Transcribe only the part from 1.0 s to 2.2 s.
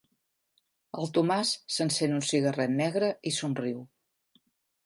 El Tomàs s'encén